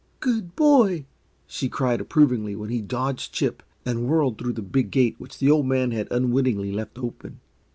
"Good 0.19 0.55
boy!" 0.55 1.05
she 1.45 1.69
cried, 1.69 2.01
approvingly, 2.01 2.55
when 2.55 2.71
he 2.71 2.81
dodged 2.81 3.33
Chip 3.33 3.61
and 3.85 4.07
whirled 4.07 4.39
through 4.39 4.53
the 4.53 4.63
big 4.63 4.89
gate 4.89 5.13
which 5.19 5.37
the 5.37 5.51
Old 5.51 5.67
Man 5.67 5.91
had 5.91 6.07
unwittingly 6.11 6.71
left 6.71 6.97
open. 6.97 7.39